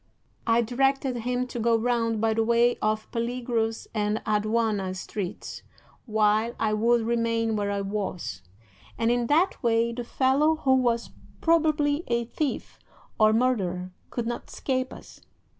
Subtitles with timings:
[0.47, 5.61] I directed him to go round by the way of Peligros and Aduana Streets,
[6.07, 8.41] while I would remain where I was,
[8.97, 12.79] and in that way the fellow, who was probably a thief
[13.19, 15.21] or murderer, could not escape us.